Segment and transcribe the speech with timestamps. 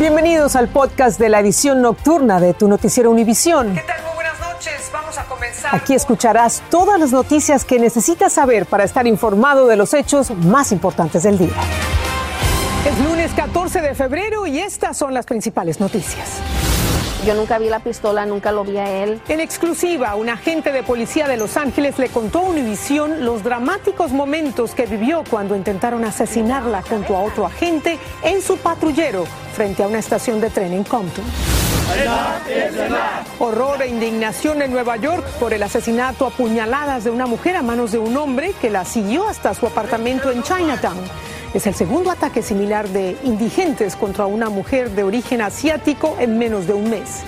[0.00, 3.74] Bienvenidos al podcast de la edición nocturna de tu noticiero Univisión.
[3.74, 4.02] ¿Qué tal?
[4.02, 4.90] Muy buenas noches.
[4.90, 5.74] Vamos a comenzar.
[5.74, 10.72] Aquí escucharás todas las noticias que necesitas saber para estar informado de los hechos más
[10.72, 11.52] importantes del día.
[12.88, 16.40] Es lunes 14 de febrero y estas son las principales noticias.
[17.26, 19.20] Yo nunca vi la pistola, nunca lo vi a él.
[19.28, 24.12] En exclusiva, un agente de policía de Los Ángeles le contó a Univisión los dramáticos
[24.12, 29.88] momentos que vivió cuando intentaron asesinarla junto a otro agente en su patrullero frente a
[29.88, 31.24] una estación de tren en Compton.
[33.38, 37.62] Horror e indignación en Nueva York por el asesinato a puñaladas de una mujer a
[37.62, 40.98] manos de un hombre que la siguió hasta su apartamento en Chinatown.
[41.52, 46.68] Es el segundo ataque similar de indigentes contra una mujer de origen asiático en menos
[46.68, 47.22] de un mes.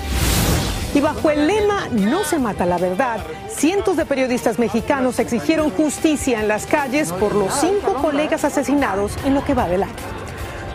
[0.94, 6.40] Y bajo el lema No se mata la verdad, cientos de periodistas mexicanos exigieron justicia
[6.40, 9.92] en las calles por los cinco colegas asesinados en lo que va del año.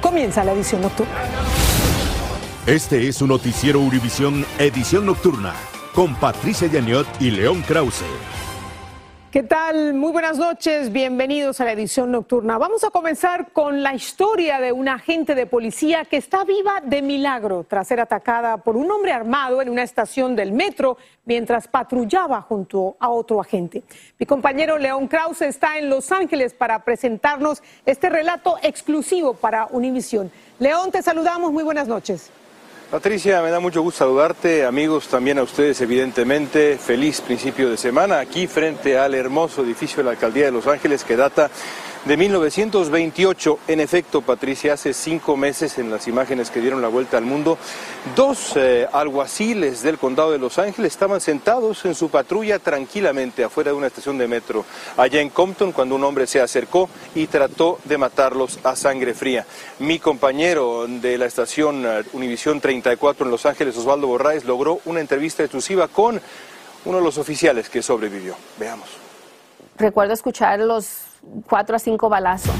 [0.02, 1.14] Comienza la edición nocturna.
[2.66, 5.54] Este es un noticiero Univisión Edición Nocturna
[5.94, 8.04] con Patricia Yaniot y León Krause.
[9.38, 9.94] ¿Qué tal?
[9.94, 12.58] Muy buenas noches, bienvenidos a la edición nocturna.
[12.58, 17.04] Vamos a comenzar con la historia de una agente de policía que está viva de
[17.04, 22.42] milagro tras ser atacada por un hombre armado en una estación del metro mientras patrullaba
[22.42, 23.84] junto a otro agente.
[24.18, 30.32] Mi compañero León Krause está en Los Ángeles para presentarnos este relato exclusivo para Univisión.
[30.58, 32.32] León, te saludamos, muy buenas noches.
[32.90, 36.78] Patricia, me da mucho gusto saludarte, amigos, también a ustedes evidentemente.
[36.78, 41.04] Feliz principio de semana aquí frente al hermoso edificio de la Alcaldía de Los Ángeles
[41.04, 41.52] que data
[42.08, 43.60] de 1928.
[43.68, 47.58] En efecto, Patricia, hace cinco meses en las imágenes que dieron la vuelta al mundo,
[48.16, 53.72] dos eh, alguaciles del condado de Los Ángeles estaban sentados en su patrulla tranquilamente afuera
[53.72, 54.64] de una estación de metro
[54.96, 59.46] allá en Compton cuando un hombre se acercó y trató de matarlos a sangre fría.
[59.80, 65.02] Mi compañero de la estación eh, Univisión 34 en Los Ángeles, Osvaldo Borraes, logró una
[65.02, 66.22] entrevista exclusiva con
[66.86, 68.38] uno de los oficiales que sobrevivió.
[68.58, 69.07] Veamos.
[69.78, 71.06] Recuerdo escuchar los
[71.48, 72.56] cuatro a cinco balazos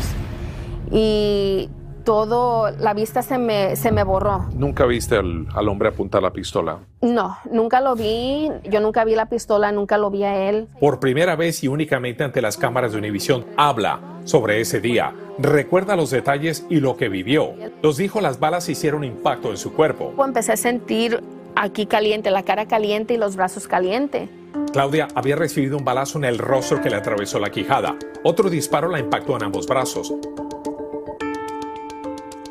[0.92, 1.70] y
[2.04, 4.46] todo, la vista se me, se me borró.
[4.54, 6.80] ¿Nunca viste al, al, hombre apuntar la pistola?
[7.02, 8.50] No, nunca lo vi.
[8.64, 10.70] Yo nunca vi la pistola, nunca lo vi a él.
[10.80, 15.14] Por primera vez y únicamente ante las cámaras de Univisión, habla sobre ese día.
[15.38, 17.54] Recuerda los detalles y lo que vivió.
[17.84, 20.14] Nos dijo las balas hicieron impacto en su cuerpo.
[20.24, 21.22] Empecé a sentir
[21.56, 24.30] aquí caliente, la cara caliente y los brazos calientes.
[24.78, 27.96] Claudia había recibido un balazo en el rostro que le atravesó la quijada.
[28.22, 30.14] Otro disparo la impactó en ambos brazos.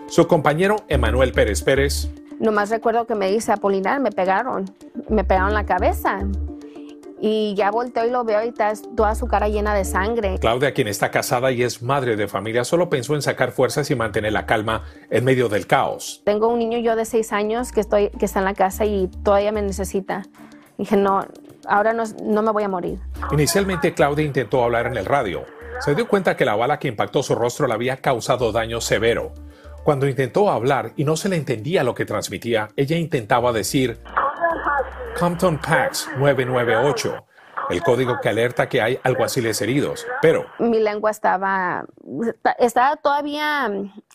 [0.08, 2.10] Su compañero Emanuel Pérez Pérez.
[2.40, 4.64] Nomás recuerdo que me dice Apolinar, me pegaron,
[5.08, 6.26] me pegaron la cabeza.
[7.20, 10.36] Y ya volteo y lo veo y está toda su cara llena de sangre.
[10.40, 13.94] Claudia, quien está casada y es madre de familia, solo pensó en sacar fuerzas y
[13.94, 16.22] mantener la calma en medio del caos.
[16.24, 19.06] Tengo un niño yo de seis años que, estoy, que está en la casa y
[19.22, 20.24] todavía me necesita.
[20.78, 21.26] Dije, no,
[21.66, 22.98] ahora no, no me voy a morir.
[23.32, 25.44] Inicialmente Claudia intentó hablar en el radio.
[25.80, 29.32] Se dio cuenta que la bala que impactó su rostro le había causado daño severo.
[29.84, 34.00] Cuando intentó hablar y no se le entendía lo que transmitía, ella intentaba decir
[35.18, 37.24] Compton Pax 998,
[37.70, 40.46] el código que alerta que hay alguaciles heridos, pero...
[40.58, 41.84] Mi lengua estaba,
[42.58, 43.70] estaba todavía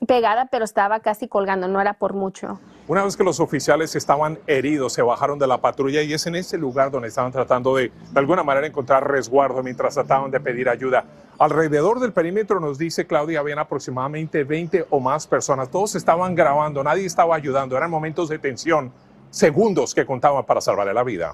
[0.07, 2.59] pegada, pero estaba casi colgando, no era por mucho.
[2.87, 6.35] Una vez que los oficiales estaban heridos, se bajaron de la patrulla y es en
[6.35, 10.67] ese lugar donde estaban tratando de, de alguna manera, encontrar resguardo mientras trataban de pedir
[10.67, 11.05] ayuda.
[11.39, 15.69] Alrededor del perímetro, nos dice Claudia, habían aproximadamente 20 o más personas.
[15.69, 18.91] Todos estaban grabando, nadie estaba ayudando, eran momentos de tensión,
[19.29, 21.33] segundos que contaban para salvarle la vida.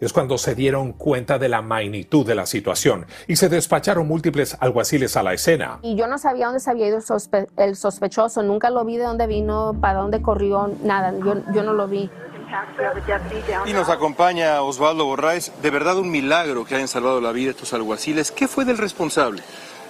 [0.00, 4.56] Es cuando se dieron cuenta de la magnitud de la situación y se despacharon múltiples
[4.60, 5.78] alguaciles a la escena.
[5.82, 9.04] Y yo no sabía dónde se había ido sospe el sospechoso, nunca lo vi de
[9.04, 12.10] dónde vino, para dónde corrió, nada, yo, yo no lo vi.
[13.66, 15.52] Y nos acompaña Osvaldo Borraes.
[15.62, 18.30] De verdad un milagro que hayan salvado la vida estos alguaciles.
[18.30, 19.42] ¿Qué fue del responsable?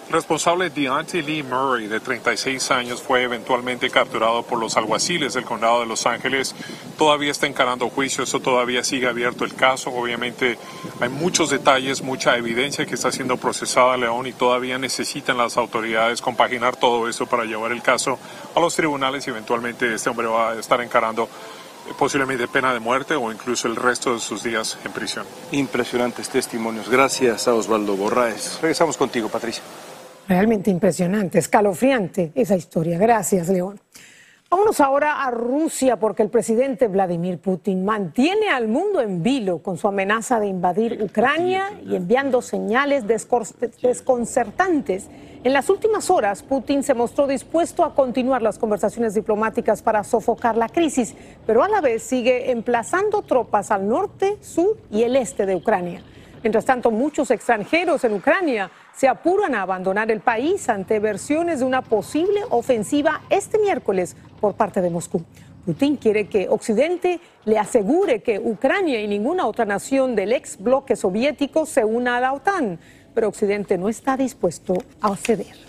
[0.09, 5.81] Responsable Deontay Lee Murray, de 36 años, fue eventualmente capturado por los alguaciles del condado
[5.81, 6.55] de Los Ángeles.
[6.97, 9.91] Todavía está encarando juicio, eso todavía sigue abierto el caso.
[9.91, 10.58] Obviamente
[11.00, 16.23] hay muchos detalles, mucha evidencia que está siendo procesada León y todavía necesitan las autoridades
[16.23, 18.17] compaginar todo eso para llevar el caso
[18.55, 21.29] a los tribunales y eventualmente este hombre va a estar encarando
[21.99, 25.26] posiblemente pena de muerte o incluso el resto de sus días en prisión.
[25.50, 26.88] Impresionantes testimonios.
[26.88, 28.58] Gracias a Osvaldo Borraes.
[28.62, 29.62] Regresamos contigo, Patricia.
[30.28, 32.99] Realmente impresionante, escalofriante esa historia.
[32.99, 33.81] Gracias, León.
[34.49, 39.76] Vámonos ahora a Rusia porque el presidente Vladimir Putin mantiene al mundo en vilo con
[39.76, 45.08] su amenaza de invadir Ucrania y enviando señales desconcertantes.
[45.43, 50.56] En las últimas horas, Putin se mostró dispuesto a continuar las conversaciones diplomáticas para sofocar
[50.56, 51.14] la crisis,
[51.44, 56.02] pero a la vez sigue emplazando tropas al norte, sur y el este de Ucrania.
[56.43, 61.65] Mientras tanto, muchos extranjeros en Ucrania se apuran a abandonar el país ante versiones de
[61.65, 65.25] una posible ofensiva este miércoles por parte de Moscú.
[65.65, 70.94] Putin quiere que Occidente le asegure que Ucrania y ninguna otra nación del ex bloque
[70.94, 72.79] soviético se una a la OTAN,
[73.12, 75.66] pero Occidente no está dispuesto a ceder.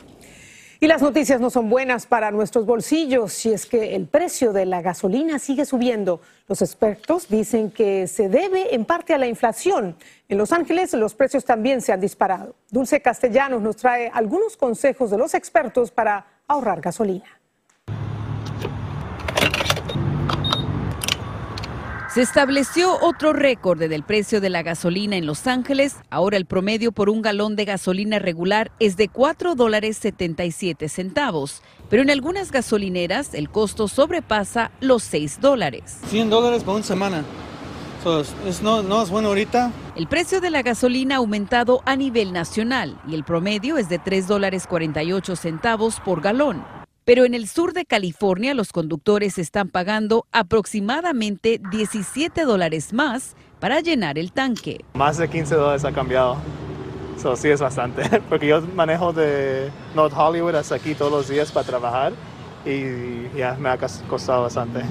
[0.79, 4.67] Y las noticias no son buenas para nuestros bolsillos si es que el precio de
[4.67, 6.21] la gasolina sigue subiendo.
[6.47, 9.95] Los expertos dicen que se debe en parte a la inflación.
[10.29, 12.55] En Los Ángeles los precios también se han disparado.
[12.69, 17.36] Dulce Castellanos nos trae algunos consejos de los expertos para ahorrar gasolina.
[22.17, 25.97] Se estableció otro récord del precio de la gasolina en Los Ángeles.
[26.09, 31.61] Ahora el promedio por un galón de gasolina regular es de 4 dólares 77 centavos,
[31.91, 35.99] pero en algunas gasolineras el costo sobrepasa los 6 dólares.
[36.07, 37.23] 100 dólares por una semana.
[38.63, 39.71] no, no es bueno ahorita.
[39.95, 43.99] El precio de la gasolina ha aumentado a nivel nacional y el promedio es de
[43.99, 46.65] 3 dólares 48 centavos por galón.
[47.07, 53.79] Pero en el sur de California los conductores están pagando aproximadamente 17 dólares más para
[53.79, 54.83] llenar el tanque.
[54.93, 56.35] Más de 15 dólares ha cambiado.
[57.15, 61.49] Eso sí es bastante, porque yo manejo de North Hollywood hasta aquí todos los días
[61.49, 62.11] para trabajar
[62.65, 64.81] y ya me ha costado bastante.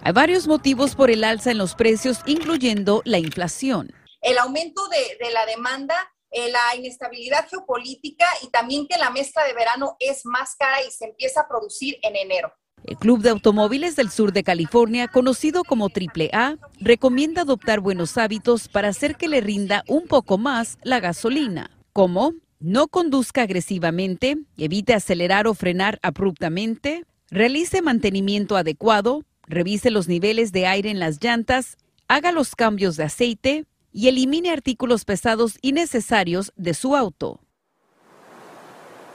[0.00, 3.92] Hay varios motivos por el alza en los precios, incluyendo la inflación.
[4.22, 5.94] El aumento de, de la demanda
[6.34, 10.90] eh, la inestabilidad geopolítica y también que la mezcla de verano es más cara y
[10.90, 12.52] se empieza a producir en enero.
[12.84, 18.68] El Club de Automóviles del Sur de California, conocido como AAA, recomienda adoptar buenos hábitos
[18.68, 24.92] para hacer que le rinda un poco más la gasolina, como no conduzca agresivamente, evite
[24.92, 31.76] acelerar o frenar abruptamente, realice mantenimiento adecuado, revise los niveles de aire en las llantas,
[32.08, 37.43] haga los cambios de aceite, y elimine artículos pesados innecesarios de su auto.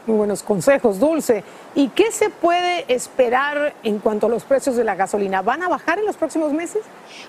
[0.09, 1.43] Muy buenos consejos, Dulce.
[1.75, 5.43] ¿Y qué se puede esperar en cuanto a los precios de la gasolina?
[5.43, 6.81] ¿Van a bajar en los próximos meses?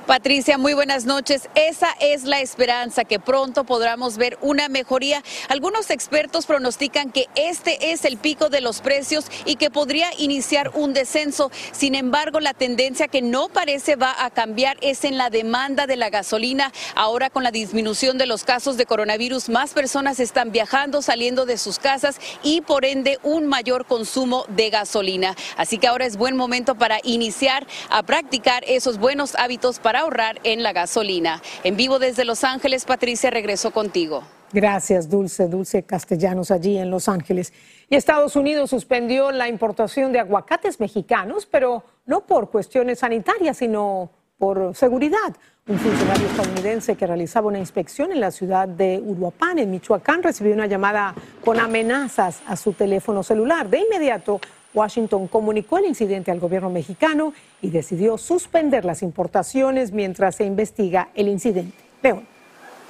[0.07, 1.51] Patricia, muy buenas noches.
[1.55, 5.23] Esa es la esperanza, que pronto podamos ver una mejoría.
[5.51, 10.71] Algunos expertos pronostican que este es el pico de los precios y que podría iniciar
[10.73, 11.51] un descenso.
[11.73, 15.97] Sin embargo, la tendencia que no parece va a cambiar es en la demanda de
[15.97, 16.73] la gasolina.
[16.95, 21.59] Ahora con la disminución de los casos de coronavirus, más personas están viajando, saliendo de
[21.59, 25.35] sus casas y por ende un mayor consumo de gasolina.
[25.57, 30.39] Así que ahora es buen momento para iniciar a practicar esos buenos hábitos para ahorrar
[30.45, 31.43] en la gasolina.
[31.65, 34.23] En vivo desde Los Ángeles, Patricia, regreso contigo.
[34.53, 37.53] Gracias, Dulce, Dulce Castellanos, allí en Los Ángeles.
[37.89, 44.13] Y Estados Unidos suspendió la importación de aguacates mexicanos, pero no por cuestiones sanitarias, sino
[44.41, 45.37] por seguridad.
[45.69, 50.55] Un funcionario estadounidense que realizaba una inspección en la ciudad de Uruapan, en Michoacán, recibió
[50.55, 51.15] una llamada
[51.45, 53.69] con amenazas a su teléfono celular.
[53.69, 54.41] De inmediato,
[54.73, 61.11] Washington comunicó el incidente al gobierno mexicano y decidió suspender las importaciones mientras se investiga
[61.15, 61.77] el incidente.
[62.03, 62.30] León.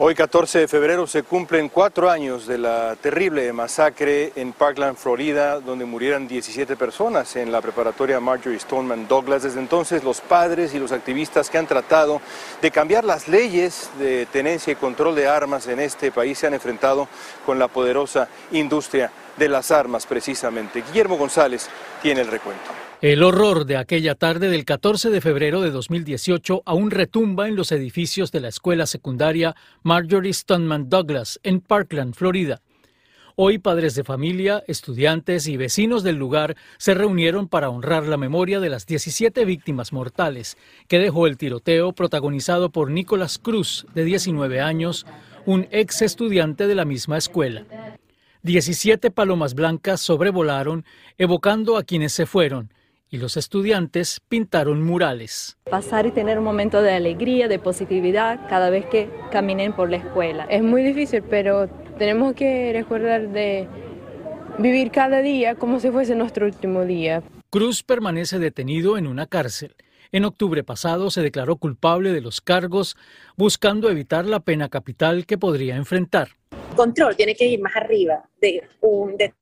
[0.02, 5.60] Hoy, 14 de febrero, se cumplen cuatro años de la terrible masacre en Parkland, Florida,
[5.60, 9.42] donde murieron 17 personas en la preparatoria Marjorie Stoneman Douglas.
[9.42, 12.22] Desde entonces, los padres y los activistas que han tratado
[12.62, 16.54] de cambiar las leyes de tenencia y control de armas en este país se han
[16.54, 17.06] enfrentado
[17.44, 20.80] con la poderosa industria de las armas, precisamente.
[20.80, 21.68] Guillermo González
[22.00, 22.89] tiene el recuento.
[23.02, 27.72] El horror de aquella tarde del 14 de febrero de 2018 aún retumba en los
[27.72, 32.60] edificios de la escuela secundaria Marjorie Stoneman Douglas en Parkland, Florida.
[33.36, 38.60] Hoy padres de familia, estudiantes y vecinos del lugar se reunieron para honrar la memoria
[38.60, 44.60] de las 17 víctimas mortales que dejó el tiroteo protagonizado por Nicolás Cruz, de 19
[44.60, 45.06] años,
[45.46, 47.64] un ex estudiante de la misma escuela.
[48.42, 50.84] 17 palomas blancas sobrevolaron
[51.16, 52.70] evocando a quienes se fueron
[53.10, 55.58] y los estudiantes pintaron murales.
[55.68, 59.96] Pasar y tener un momento de alegría, de positividad cada vez que caminen por la
[59.96, 60.44] escuela.
[60.44, 63.68] Es muy difícil, pero tenemos que recordar de
[64.58, 67.22] vivir cada día como si fuese nuestro último día.
[67.50, 69.74] Cruz permanece detenido en una cárcel.
[70.12, 72.96] En octubre pasado se declaró culpable de los cargos,
[73.36, 76.30] buscando evitar la pena capital que podría enfrentar.
[76.74, 79.34] Control tiene que ir más arriba de, un, de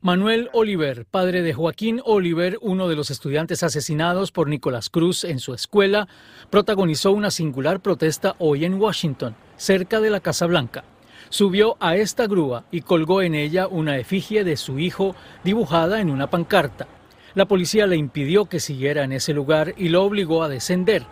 [0.00, 5.40] Manuel Oliver, padre de Joaquín Oliver, uno de los estudiantes asesinados por Nicolás Cruz en
[5.40, 6.06] su escuela,
[6.50, 10.84] protagonizó una singular protesta hoy en Washington, cerca de la Casa Blanca.
[11.30, 16.08] Subió a esta grúa y colgó en ella una efigie de su hijo dibujada en
[16.08, 16.86] una pancarta.
[17.34, 21.02] La policía le impidió que siguiera en ese lugar y lo obligó a descender.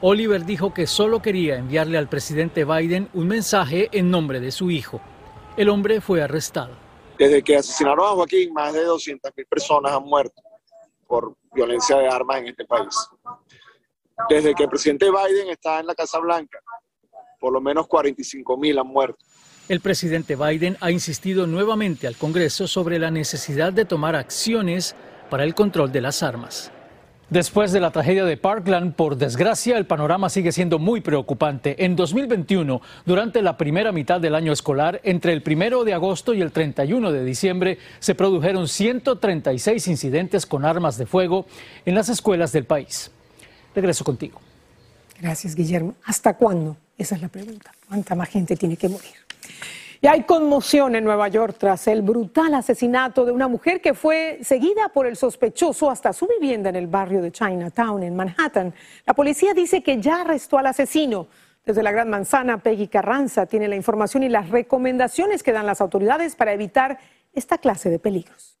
[0.00, 4.72] Oliver dijo que solo quería enviarle al presidente Biden un mensaje en nombre de su
[4.72, 5.00] hijo.
[5.56, 6.91] El hombre fue arrestado.
[7.22, 10.42] Desde que asesinaron a Joaquín, más de 200.000 personas han muerto
[11.06, 12.96] por violencia de armas en este país.
[14.28, 16.58] Desde que el presidente Biden está en la Casa Blanca,
[17.38, 19.24] por lo menos 45.000 han muerto.
[19.68, 24.96] El presidente Biden ha insistido nuevamente al Congreso sobre la necesidad de tomar acciones
[25.30, 26.72] para el control de las armas.
[27.30, 31.82] Después de la tragedia de Parkland, por desgracia, el panorama sigue siendo muy preocupante.
[31.82, 36.42] En 2021, durante la primera mitad del año escolar, entre el 1 de agosto y
[36.42, 41.46] el 31 de diciembre, se produjeron 136 incidentes con armas de fuego
[41.86, 43.10] en las escuelas del país.
[43.74, 44.38] Regreso contigo.
[45.18, 45.94] Gracias, Guillermo.
[46.04, 46.76] ¿Hasta cuándo?
[46.98, 47.72] Esa es la pregunta.
[47.88, 49.14] ¿Cuánta más gente tiene que morir?
[50.04, 54.40] Y hay conmoción en Nueva York tras el brutal asesinato de una mujer que fue
[54.42, 58.74] seguida por el sospechoso hasta su vivienda en el barrio de Chinatown, en Manhattan.
[59.06, 61.28] La policía dice que ya arrestó al asesino.
[61.64, 65.80] Desde la Gran Manzana, Peggy Carranza tiene la información y las recomendaciones que dan las
[65.80, 66.98] autoridades para evitar
[67.32, 68.58] esta clase de peligros.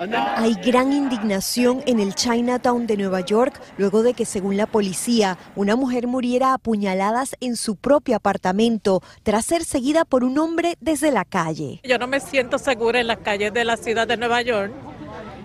[0.00, 5.36] Hay gran indignación en el Chinatown de Nueva York luego de que, según la policía,
[5.56, 10.78] una mujer muriera a puñaladas en su propio apartamento tras ser seguida por un hombre
[10.80, 11.80] desde la calle.
[11.84, 14.72] Yo no me siento segura en las calles de la ciudad de Nueva York.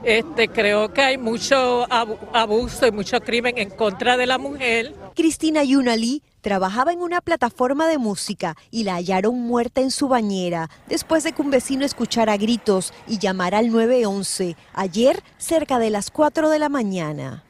[0.06, 4.94] Este, creo que hay mucho abuso y mucho crimen en contra de la mujer.
[5.16, 10.70] Cristina Yunali trabajaba en una plataforma de música y la hallaron muerta en su bañera
[10.88, 16.12] después de que un vecino escuchara gritos y llamara al 911 ayer cerca de las
[16.12, 17.44] 4 de la mañana.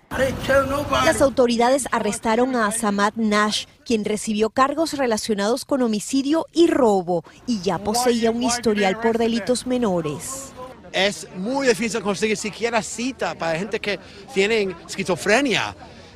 [1.04, 7.60] Las autoridades arrestaron a Samad Nash, quien recibió cargos relacionados con homicidio y robo y
[7.60, 10.54] ya poseía un historial por delitos menores
[10.94, 14.00] es muy difícil conseguir siquiera cita para gente que
[14.34, 15.76] tienen esquizofrenia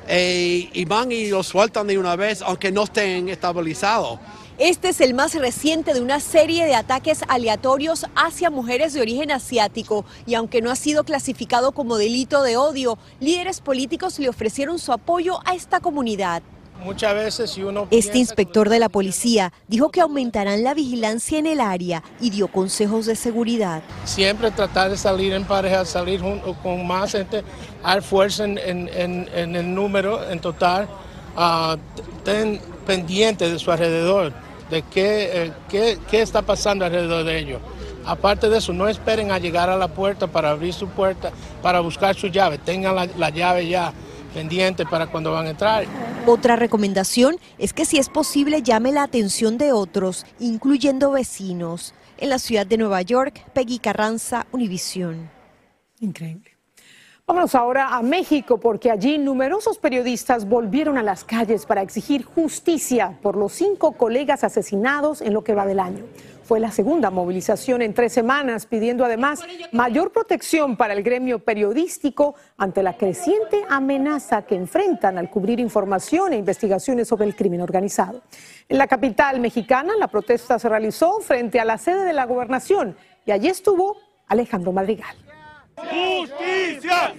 [0.09, 4.19] eh, y van y lo sueltan de una vez aunque no estén estabilizados.
[4.57, 9.31] Este es el más reciente de una serie de ataques aleatorios hacia mujeres de origen
[9.31, 14.77] asiático y aunque no ha sido clasificado como delito de odio, líderes políticos le ofrecieron
[14.79, 16.43] su apoyo a esta comunidad.
[16.83, 21.45] Muchas veces si uno Este inspector de la policía dijo que aumentarán la vigilancia en
[21.45, 23.81] el área y dio consejos de seguridad.
[24.05, 27.43] Siempre tratar de salir en pareja, salir junto con más gente,
[27.83, 30.87] dar fuerza en, el número en total,
[31.35, 31.75] uh,
[32.23, 34.31] ten pendiente de su alrededor,
[34.69, 37.61] de qué, eh, qué, está pasando alrededor de ellos.
[38.05, 41.31] Aparte de eso, no esperen a llegar a la puerta para abrir su puerta,
[41.61, 43.93] para buscar su llave, tengan la llave ya
[44.33, 45.85] pendiente para cuando van a entrar.
[46.25, 51.93] Otra recomendación es que si es posible llame la atención de otros, incluyendo vecinos.
[52.17, 55.29] En la ciudad de Nueva York, Peggy Carranza, Univisión.
[56.01, 56.51] Increíble.
[57.29, 63.19] Vámonos ahora a México porque allí numerosos periodistas volvieron a las calles para exigir justicia
[63.21, 66.05] por los cinco colegas asesinados en lo que va del año.
[66.49, 72.33] Fue la segunda movilización en tres semanas, pidiendo además mayor protección para el gremio periodístico
[72.57, 78.23] ante la creciente amenaza que enfrentan al cubrir información e investigaciones sobre el crimen organizado.
[78.67, 82.97] En la capital mexicana, la protesta se realizó frente a la sede de la gobernación
[83.27, 85.15] y allí estuvo Alejandro Madrigal.
[85.75, 87.13] ¡Justicia!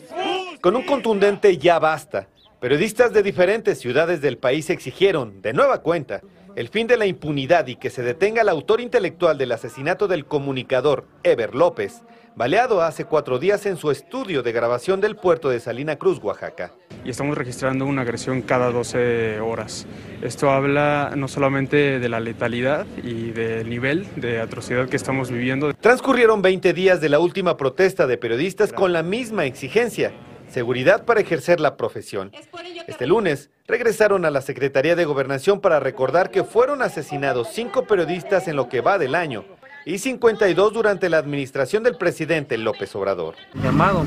[0.60, 2.26] Con un contundente ya basta,
[2.58, 6.20] periodistas de diferentes ciudades del país exigieron, de nueva cuenta,
[6.56, 10.26] el fin de la impunidad y que se detenga al autor intelectual del asesinato del
[10.26, 12.02] comunicador Ever López,
[12.34, 16.72] baleado hace cuatro días en su estudio de grabación del puerto de Salina Cruz, Oaxaca.
[17.04, 19.86] Y estamos registrando una agresión cada 12 horas.
[20.22, 25.72] Esto habla no solamente de la letalidad y del nivel de atrocidad que estamos viviendo.
[25.74, 30.12] Transcurrieron 20 días de la última protesta de periodistas con la misma exigencia
[30.50, 32.32] seguridad para ejercer la profesión.
[32.86, 38.48] Este lunes regresaron a la Secretaría de Gobernación para recordar que fueron asesinados cinco periodistas
[38.48, 39.44] en lo que va del año
[39.86, 43.36] y 52 durante la administración del presidente López Obrador.
[43.62, 44.04] Llamado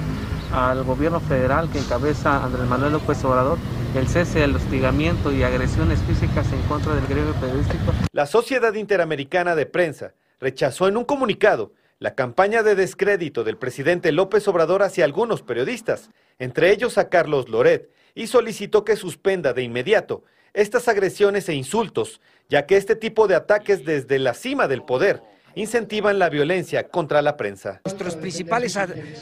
[0.54, 3.58] al gobierno federal que encabeza Andrés Manuel López Obrador
[3.96, 7.94] el cese del hostigamiento y agresiones físicas en contra del gremio periodístico.
[8.12, 14.12] La Sociedad Interamericana de Prensa rechazó en un comunicado la campaña de descrédito del presidente
[14.12, 19.64] López Obrador hacia algunos periodistas, entre ellos a Carlos Loret, y solicitó que suspenda de
[19.64, 24.84] inmediato estas agresiones e insultos, ya que este tipo de ataques desde la cima del
[24.84, 25.24] poder
[25.56, 27.82] incentivan la violencia contra la prensa.
[27.86, 28.78] Nuestros principales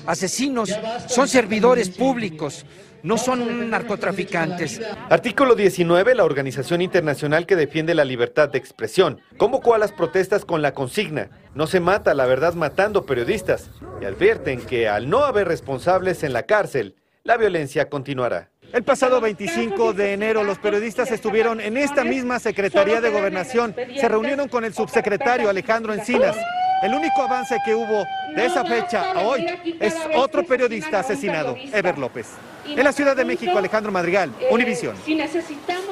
[0.05, 2.65] asesinos son servidores públicos,
[3.03, 4.81] no son narcotraficantes.
[5.09, 10.45] Artículo 19, la organización internacional que defiende la libertad de expresión, convocó a las protestas
[10.45, 13.69] con la consigna, no se mata la verdad matando periodistas,
[14.01, 18.50] y advierten que al no haber responsables en la cárcel, la violencia continuará.
[18.73, 24.07] El pasado 25 de enero los periodistas estuvieron en esta misma Secretaría de Gobernación, se
[24.07, 26.37] reunieron con el subsecretario Alejandro Encinas.
[26.81, 29.45] El único avance que hubo de esa fecha a hoy
[29.79, 32.27] es otro periodista asesinado, Ever López.
[32.65, 34.95] En la Ciudad de México, Alejandro Madrigal, Univisión.
[35.05, 35.90] Si necesitamos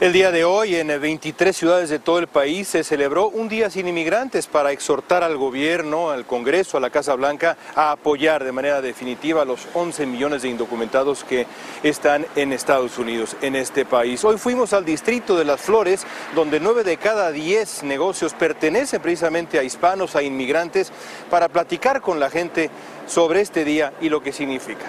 [0.00, 3.68] el día de hoy en 23 ciudades de todo el país se celebró un día
[3.68, 8.50] sin inmigrantes para exhortar al gobierno, al Congreso, a la Casa Blanca a apoyar de
[8.50, 11.46] manera definitiva a los 11 millones de indocumentados que
[11.82, 14.24] están en Estados Unidos, en este país.
[14.24, 19.58] Hoy fuimos al distrito de Las Flores, donde 9 de cada 10 negocios pertenecen precisamente
[19.58, 20.92] a hispanos, a inmigrantes,
[21.28, 22.70] para platicar con la gente
[23.06, 24.86] sobre este día y lo que significa.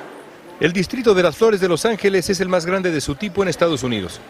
[0.62, 3.42] El distrito de Las Flores de Los Ángeles es el más grande de su tipo
[3.42, 4.22] en Estados Unidos.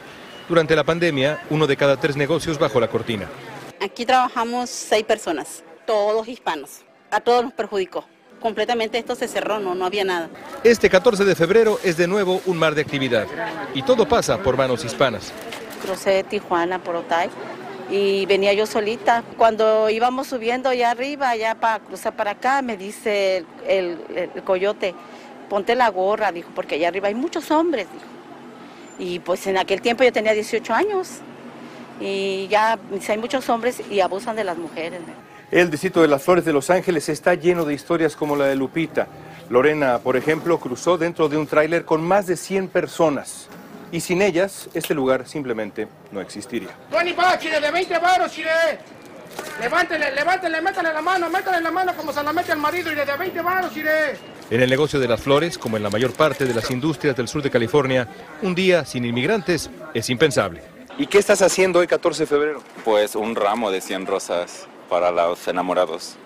[0.51, 3.25] Durante la pandemia, uno de cada tres negocios bajó la cortina.
[3.79, 6.81] Aquí trabajamos seis personas, todos hispanos.
[7.09, 8.03] A todos nos perjudicó.
[8.41, 10.29] Completamente esto se cerró, no, no había nada.
[10.61, 13.27] Este 14 de febrero es de nuevo un mar de actividad
[13.73, 15.31] y todo pasa por manos hispanas.
[15.85, 17.29] Crucé de Tijuana por Otay
[17.89, 19.23] y venía yo solita.
[19.37, 23.97] Cuando íbamos subiendo allá arriba, ya para cruzar para acá, me dice el,
[24.35, 24.95] el coyote,
[25.47, 28.20] ponte la gorra, dijo, porque allá arriba hay muchos hombres, dijo.
[29.01, 31.09] Y pues en aquel tiempo yo tenía 18 años
[31.99, 32.77] y ya
[33.09, 34.99] hay muchos hombres y abusan de las mujeres.
[35.49, 38.55] El distrito de las Flores de Los Ángeles está lleno de historias como la de
[38.55, 39.07] Lupita.
[39.49, 43.47] Lorena, por ejemplo, cruzó dentro de un tráiler con más de 100 personas.
[43.91, 46.69] Y sin ellas, este lugar simplemente no existiría.
[46.91, 48.51] 20 bucks, Chile, de 20 baros, Chile.
[49.59, 52.95] Levántele, levántele, métale la mano, métale la mano como se la mete el marido y
[52.95, 53.91] de 20 baros, Chile.
[54.51, 57.29] En el negocio de las flores, como en la mayor parte de las industrias del
[57.29, 58.09] sur de California,
[58.41, 60.61] un día sin inmigrantes es impensable.
[60.97, 62.61] ¿Y qué estás haciendo hoy 14 de febrero?
[62.83, 66.17] Pues un ramo de 100 rosas para los enamorados.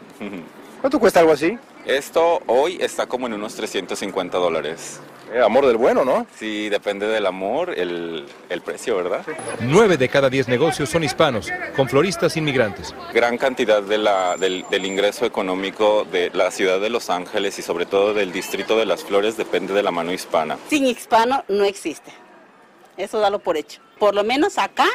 [0.82, 1.56] ¿Cuánto cuesta algo así?
[1.86, 5.00] Esto hoy está como en unos 350 dólares.
[5.34, 6.28] Eh, amor del bueno, ¿no?
[6.38, 9.26] Sí, depende del amor, el, el precio, ¿verdad?
[9.60, 12.94] Nueve de cada diez negocios son hispanos, con floristas inmigrantes.
[13.14, 17.64] Gran cantidad de la, del, del ingreso económico de la ciudad de Los Ángeles y
[17.64, 20.58] sobre todo del distrito de Las Flores depende de la mano hispana.
[20.70, 22.12] Sin hispano no existe.
[22.96, 23.82] Eso dalo por hecho.
[24.00, 24.88] Por lo menos acá,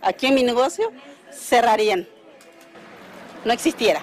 [0.00, 0.90] aquí en mi negocio,
[1.30, 2.08] cerrarían.
[3.44, 4.00] No existiera.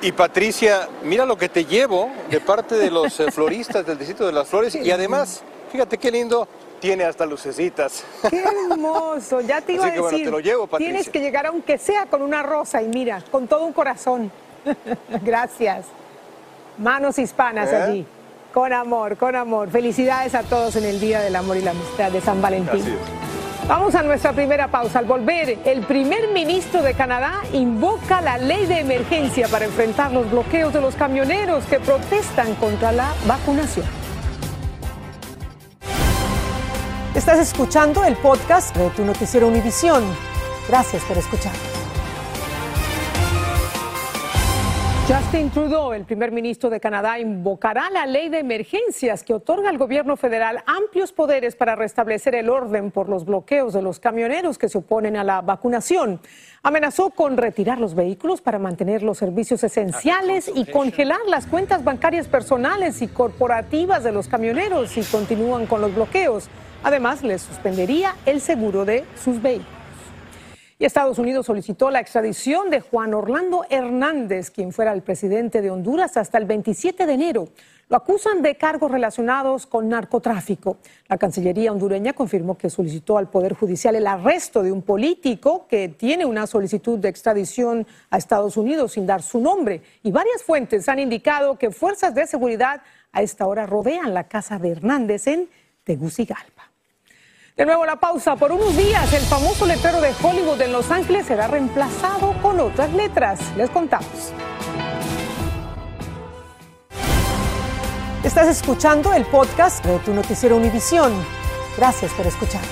[0.00, 4.24] Y Patricia, mira lo que te llevo de parte de los eh, floristas del distrito
[4.26, 6.46] de las flores y además, fíjate qué lindo,
[6.78, 8.04] tiene hasta lucecitas.
[8.30, 10.26] Qué hermoso, ya te iba Así que, a bueno, decir.
[10.26, 10.92] te lo llevo, Patricia.
[10.94, 14.30] Tienes que llegar aunque sea con una rosa y mira, con todo un corazón.
[15.24, 15.86] Gracias.
[16.78, 17.76] Manos hispanas ¿Eh?
[17.76, 18.06] allí.
[18.54, 19.68] Con amor, con amor.
[19.68, 22.80] Felicidades a todos en el Día del Amor y la Amistad de San Valentín.
[22.80, 23.27] Así es.
[23.68, 24.98] Vamos a nuestra primera pausa.
[24.98, 30.30] Al volver, el primer ministro de Canadá invoca la ley de emergencia para enfrentar los
[30.30, 33.84] bloqueos de los camioneros que protestan contra la vacunación.
[37.14, 40.02] Estás escuchando el podcast de tu noticiero Univisión.
[40.66, 41.52] Gracias por escuchar.
[45.08, 49.78] Justin Trudeau, el primer ministro de Canadá, invocará la ley de emergencias que otorga al
[49.78, 54.68] gobierno federal amplios poderes para restablecer el orden por los bloqueos de los camioneros que
[54.68, 56.20] se oponen a la vacunación.
[56.62, 62.28] Amenazó con retirar los vehículos para mantener los servicios esenciales y congelar las cuentas bancarias
[62.28, 66.50] personales y corporativas de los camioneros si continúan con los bloqueos.
[66.82, 69.77] Además, les suspendería el seguro de sus vehículos.
[70.80, 75.72] Y Estados Unidos solicitó la extradición de Juan Orlando Hernández, quien fuera el presidente de
[75.72, 77.48] Honduras hasta el 27 de enero.
[77.88, 80.76] Lo acusan de cargos relacionados con narcotráfico.
[81.08, 85.88] La Cancillería hondureña confirmó que solicitó al Poder Judicial el arresto de un político que
[85.88, 89.82] tiene una solicitud de extradición a Estados Unidos sin dar su nombre.
[90.04, 94.60] Y varias fuentes han indicado que fuerzas de seguridad a esta hora rodean la casa
[94.60, 95.48] de Hernández en
[95.82, 96.57] Tegucigalpa.
[97.58, 98.36] De nuevo la pausa.
[98.36, 102.92] Por unos días el famoso letrero de Hollywood en Los Ángeles será reemplazado con otras
[102.92, 103.40] letras.
[103.56, 104.32] Les contamos.
[108.22, 111.12] Estás escuchando el podcast de tu noticiero Univisión.
[111.76, 112.62] Gracias por escuchar.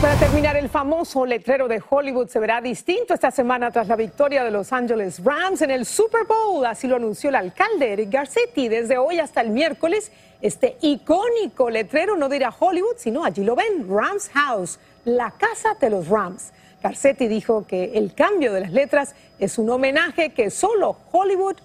[0.00, 4.42] Para terminar, el famoso letrero de Hollywood se verá distinto esta semana tras la victoria
[4.44, 6.64] de Los Angeles Rams en el Super Bowl.
[6.64, 8.68] Así lo anunció el alcalde Eric Garcetti.
[8.68, 10.10] Desde hoy hasta el miércoles,
[10.40, 15.90] este icónico letrero no dirá Hollywood, sino allí lo ven, Rams House, la casa de
[15.90, 16.52] los Rams.
[16.82, 21.56] Garcetti dijo que el cambio de las letras es un homenaje que solo Hollywood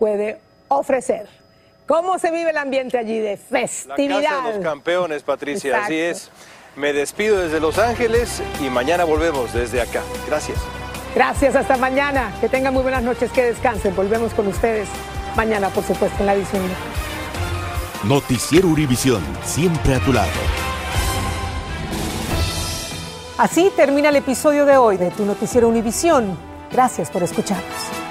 [0.00, 1.28] puede ofrecer.
[1.86, 4.22] ¿Cómo se vive el ambiente allí de festividad?
[4.22, 6.30] La casa de los campeones, Patricia, así es.
[6.76, 10.02] Me despido desde Los Ángeles y mañana volvemos desde acá.
[10.26, 10.58] Gracias.
[11.14, 12.34] Gracias, hasta mañana.
[12.40, 13.94] Que tengan muy buenas noches, que descansen.
[13.94, 14.88] Volvemos con ustedes
[15.36, 16.62] mañana, por supuesto, en la edición.
[18.02, 20.30] Noticiero Univisión, siempre a tu lado.
[23.38, 26.36] Así termina el episodio de hoy de Tu Noticiero Univisión.
[26.70, 28.03] Gracias por escucharnos.